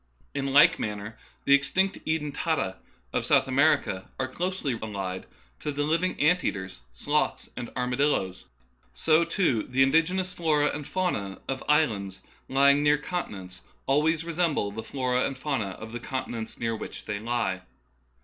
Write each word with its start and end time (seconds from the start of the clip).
In 0.33 0.47
like 0.51 0.79
manner 0.79 1.19
the 1.45 1.53
extinct 1.53 1.99
eden 2.05 2.31
tata 2.31 2.77
of 3.13 3.23
South 3.23 3.47
America 3.47 4.09
are 4.19 4.27
closely 4.27 4.73
allied 4.81 5.27
to 5.59 5.71
the 5.71 5.83
living 5.83 6.19
ant 6.19 6.43
eaters, 6.43 6.79
sloths, 6.91 7.51
and 7.55 7.69
armadilloes. 7.75 8.45
So, 8.93 9.23
too, 9.23 9.61
the 9.61 9.83
indigenous 9.83 10.33
floras 10.33 10.73
and 10.73 10.87
faunas 10.87 11.37
of 11.47 11.63
islands 11.69 12.19
lying 12.49 12.81
near 12.81 12.97
continents 12.97 13.61
always 13.85 14.23
resemble 14.25 14.71
the 14.71 14.81
floras 14.81 15.27
and 15.27 15.37
faunas 15.37 15.75
of 15.79 15.91
the 15.91 15.99
continents 15.99 16.57
near 16.57 16.75
which 16.75 17.05
they 17.05 17.19
lie. 17.19 17.61